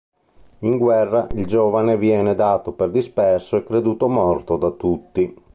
In 0.61 0.79
guerra, 0.79 1.27
il 1.35 1.45
giovane 1.45 1.95
viene 1.95 2.33
dato 2.33 2.71
per 2.71 2.89
disperso 2.89 3.55
e 3.55 3.63
creduto 3.63 4.09
morto 4.09 4.57
da 4.57 4.71
tutti. 4.71 5.31